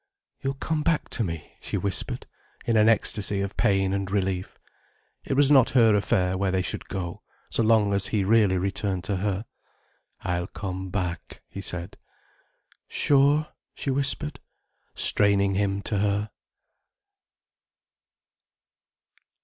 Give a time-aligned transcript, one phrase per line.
[0.41, 2.25] "You'll come back to me," she whispered,
[2.65, 4.57] in an ecstasy of pain and relief.
[5.23, 9.03] It was not her affair, where they should go, so long as he really returned
[9.03, 9.45] to her.
[10.21, 11.99] "I'll come back," he said.
[12.87, 14.39] "Sure?" she whispered,
[14.95, 16.31] straining him to her.